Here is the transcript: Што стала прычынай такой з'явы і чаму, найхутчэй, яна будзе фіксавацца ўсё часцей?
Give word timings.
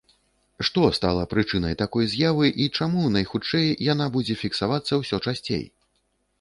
Што 0.69 0.85
стала 0.97 1.25
прычынай 1.33 1.75
такой 1.83 2.09
з'явы 2.15 2.49
і 2.65 2.69
чаму, 2.79 3.03
найхутчэй, 3.19 3.69
яна 3.93 4.11
будзе 4.19 4.41
фіксавацца 4.43 4.93
ўсё 5.05 5.23
часцей? 5.29 5.65